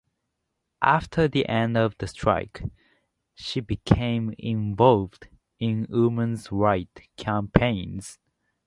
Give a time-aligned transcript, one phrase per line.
[0.81, 2.63] After the end of the strike,
[3.35, 5.27] she became involved
[5.59, 8.17] in women's rights campaigns.